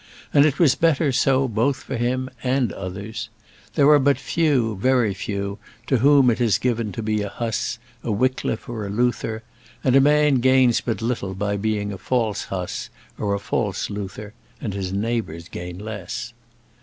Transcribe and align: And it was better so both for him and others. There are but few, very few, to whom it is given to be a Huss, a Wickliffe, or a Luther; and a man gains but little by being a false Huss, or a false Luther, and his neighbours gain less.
And 0.33 0.47
it 0.47 0.57
was 0.57 0.73
better 0.73 1.11
so 1.11 1.47
both 1.47 1.83
for 1.83 1.95
him 1.95 2.27
and 2.41 2.73
others. 2.73 3.29
There 3.75 3.87
are 3.89 3.99
but 3.99 4.17
few, 4.17 4.75
very 4.77 5.13
few, 5.13 5.59
to 5.85 5.97
whom 5.97 6.31
it 6.31 6.41
is 6.41 6.57
given 6.57 6.91
to 6.93 7.03
be 7.03 7.21
a 7.21 7.29
Huss, 7.29 7.77
a 8.03 8.09
Wickliffe, 8.11 8.67
or 8.67 8.87
a 8.87 8.89
Luther; 8.89 9.43
and 9.83 9.95
a 9.95 10.01
man 10.01 10.37
gains 10.39 10.81
but 10.81 11.03
little 11.03 11.35
by 11.35 11.55
being 11.55 11.93
a 11.93 11.99
false 11.99 12.45
Huss, 12.45 12.89
or 13.19 13.35
a 13.35 13.39
false 13.39 13.91
Luther, 13.91 14.33
and 14.59 14.73
his 14.73 14.91
neighbours 14.91 15.47
gain 15.47 15.77
less. 15.77 16.33